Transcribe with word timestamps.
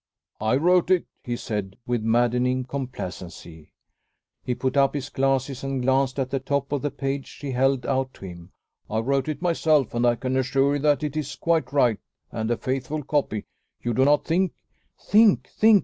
"I 0.39 0.55
wrote 0.55 0.89
it," 0.89 1.05
he 1.23 1.35
said, 1.37 1.77
with 1.85 2.01
maddening 2.01 2.63
complacency. 2.63 3.71
He 4.41 4.55
put 4.55 4.75
up 4.75 4.95
his 4.95 5.09
glasses 5.09 5.63
and 5.63 5.83
glanced 5.83 6.17
at 6.17 6.31
the 6.31 6.39
top 6.39 6.71
of 6.71 6.81
the 6.81 6.89
page 6.89 7.27
she 7.27 7.51
held 7.51 7.85
out 7.85 8.15
to 8.15 8.25
him. 8.25 8.51
"I 8.89 8.97
wrote 8.97 9.27
it 9.29 9.43
myself, 9.43 9.93
and 9.93 10.03
I 10.03 10.15
can 10.15 10.35
assure 10.37 10.73
you 10.77 10.81
that 10.81 11.03
it 11.03 11.15
is 11.15 11.35
quite 11.35 11.71
right, 11.71 11.99
and 12.31 12.49
a 12.49 12.57
faithful 12.57 13.03
copy. 13.03 13.45
You 13.83 13.93
do 13.93 14.03
not 14.03 14.25
think" 14.25 14.53
"Think! 15.11 15.47
Think! 15.49 15.79